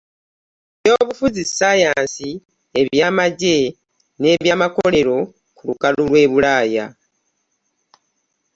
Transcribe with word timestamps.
Mubyobufuzi, 0.75 1.41
sayansi, 1.55 2.29
ebyamajje 2.79 3.55
nebyamakolero 4.21 5.17
kulukalu 5.55 5.99
lwe 6.07 6.19
e 6.25 6.29
Bulaya. 6.31 6.85